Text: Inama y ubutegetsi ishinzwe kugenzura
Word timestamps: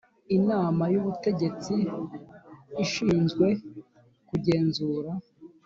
Inama 0.37 0.83
y 0.93 0.97
ubutegetsi 1.01 1.75
ishinzwe 2.83 3.47
kugenzura 4.27 5.11